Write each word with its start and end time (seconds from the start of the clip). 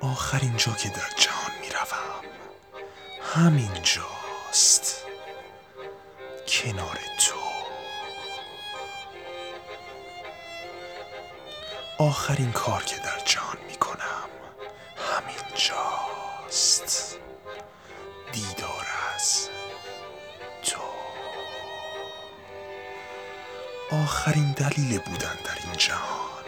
آخرین 0.00 0.56
جا 0.56 0.72
که 0.72 0.88
در 0.88 1.10
جهان 1.16 1.50
می‌روم. 1.60 2.24
همین 3.34 3.70
جاست. 3.82 5.04
کنار 6.48 6.98
تو. 7.20 7.34
آخرین 11.98 12.52
کار 12.52 12.84
که 12.84 12.96
در 12.96 13.18
جهان 13.24 13.58
می‌کنم 13.68 14.28
همین 15.16 15.54
جاست. 15.54 17.18
دیدار 18.32 18.86
از 19.14 19.48
تو. 20.62 20.80
آخرین 23.96 24.52
دلیل 24.52 24.98
بودن 24.98 25.36
در 25.44 25.58
این 25.64 25.72
جهان 25.76 26.44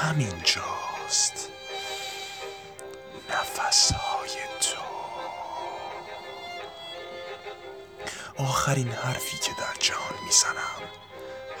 همین 0.00 0.42
جاست. 0.44 1.48
نفسهای 3.40 4.30
تو. 4.60 4.80
آخرین 8.42 8.92
حرفی 8.92 9.38
که 9.38 9.50
در 9.58 9.74
جهان 9.78 10.14
می‌زنم 10.24 10.82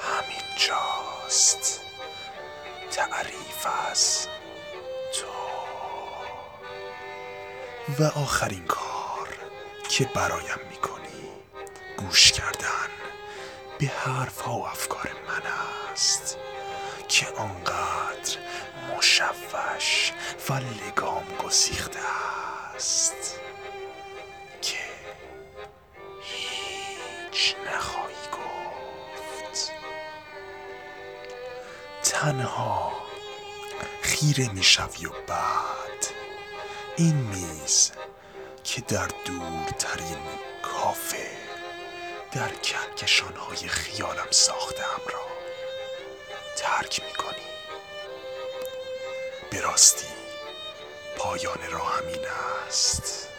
همین 0.00 0.42
جاست. 0.56 1.80
تعریف 2.90 3.66
از 3.90 4.26
تو. 5.14 5.26
و 7.98 8.04
آخرین 8.18 8.64
کار 8.66 9.28
که 9.88 10.04
برایم 10.04 10.60
می‌کنی 10.70 11.30
گوش 11.96 12.32
کردن 12.32 12.88
به 13.78 13.86
حرف 13.86 14.40
ها 14.40 14.52
و 14.52 14.66
افکار 14.66 15.10
من 15.28 15.42
است 15.92 16.36
که 17.08 17.26
آنقدر 17.26 18.36
مشوش 18.96 20.12
و 20.48 20.52
لگام 20.52 21.09
گسیخته 21.50 21.98
است 22.74 23.40
که 24.62 24.78
هیچ 26.22 27.56
گفت. 28.32 29.72
تنها 32.02 32.92
خیره 34.02 34.48
می‌شوی 34.52 35.06
و 35.06 35.10
بعد 35.26 36.06
این 36.96 37.14
میز 37.14 37.92
که 38.64 38.80
در 38.80 39.08
دورترین 39.24 40.18
کافه 40.62 41.30
در 42.32 42.48
کهکشانهای 42.48 43.68
خیالم 43.68 44.30
ساختم 44.30 45.00
را 45.12 45.26
ترک 46.56 47.02
می‌کنی 47.04 47.46
به 49.50 49.60
راستی 49.60 50.19
پایان 51.22 51.58
راه 51.72 51.98
همین 51.98 52.26
است. 52.66 53.29